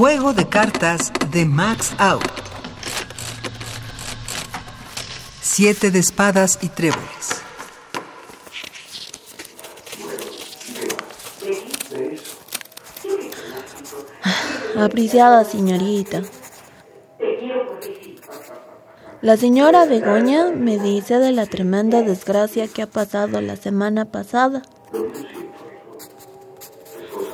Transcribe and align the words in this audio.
Juego 0.00 0.32
de 0.32 0.48
cartas 0.48 1.12
de 1.30 1.44
Max 1.44 1.92
Out. 1.98 2.24
Siete 5.42 5.90
de 5.90 5.98
espadas 5.98 6.58
y 6.62 6.70
tréboles. 6.70 7.42
Apreciada 14.74 15.44
señorita. 15.44 16.22
La 19.20 19.36
señora 19.36 19.84
Begoña 19.84 20.50
me 20.50 20.78
dice 20.78 21.18
de 21.18 21.32
la 21.32 21.44
tremenda 21.44 22.00
desgracia 22.00 22.68
que 22.68 22.80
ha 22.80 22.86
pasado 22.86 23.42
la 23.42 23.56
semana 23.56 24.06
pasada. 24.06 24.62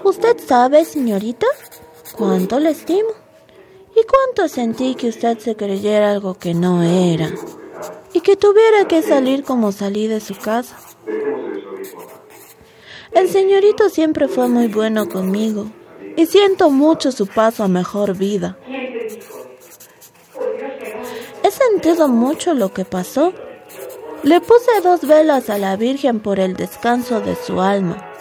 Usted 0.02 0.36
sabe, 0.44 0.84
señorita, 0.84 1.46
cuánto 2.14 2.60
le 2.60 2.70
estimo 2.70 3.10
y 3.94 4.00
cuánto 4.04 4.48
sentí 4.48 4.94
que 4.94 5.08
usted 5.08 5.38
se 5.38 5.56
creyera 5.56 6.10
algo 6.10 6.34
que 6.34 6.54
no 6.54 6.82
era 6.82 7.30
y 8.12 8.20
que 8.20 8.36
tuviera 8.36 8.86
que 8.86 9.02
salir 9.02 9.42
como 9.44 9.72
salí 9.72 10.06
de 10.06 10.20
su 10.20 10.36
casa. 10.36 10.76
El 13.12 13.28
señorito 13.30 13.88
siempre 13.88 14.28
fue 14.28 14.48
muy 14.48 14.68
bueno 14.68 15.08
conmigo 15.08 15.66
y 16.16 16.26
siento 16.26 16.70
mucho 16.70 17.12
su 17.12 17.26
paso 17.26 17.64
a 17.64 17.68
mejor 17.68 18.16
vida. 18.16 18.58
He 21.42 21.50
sentido 21.50 22.08
mucho 22.08 22.54
lo 22.54 22.72
que 22.72 22.84
pasó. 22.84 23.32
Le 24.22 24.40
puse 24.40 24.80
dos 24.82 25.02
velas 25.02 25.48
a 25.48 25.58
la 25.58 25.76
Virgen 25.76 26.20
por 26.20 26.40
el 26.40 26.56
descanso 26.56 27.20
de 27.20 27.36
su 27.36 27.60
alma. 27.60 28.15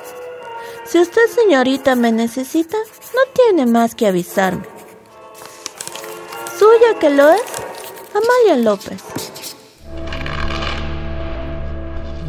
Si 0.87 0.99
usted, 0.99 1.21
señorita, 1.33 1.95
me 1.95 2.11
necesita, 2.11 2.77
no 2.77 3.21
tiene 3.33 3.65
más 3.65 3.95
que 3.95 4.07
avisarme. 4.07 4.63
Suya 6.57 6.99
que 6.99 7.09
lo 7.09 7.31
es, 7.31 7.41
Amalia 8.13 8.63
López. 8.63 9.01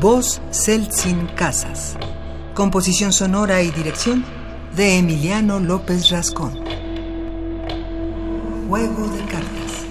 Voz 0.01 0.41
Celsin 0.53 1.27
Casas. 1.37 1.97
Composición 2.55 3.13
sonora 3.13 3.61
y 3.63 3.71
dirección 3.71 4.25
de 4.75 4.99
Emiliano 4.99 5.61
López 5.61 6.09
Rascón. 6.11 6.59
Juego 8.69 9.09
de 9.09 9.25
cartas. 9.27 9.85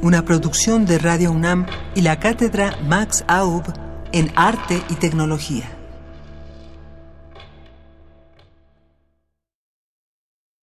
Una 0.00 0.24
producción 0.24 0.86
de 0.86 0.98
Radio 0.98 1.32
UNAM 1.32 1.66
y 1.96 2.02
la 2.02 2.20
cátedra 2.20 2.78
Max 2.84 3.24
Aub 3.26 3.64
en 4.12 4.32
Arte 4.36 4.82
y 4.88 4.94
Tecnología. 4.94 5.79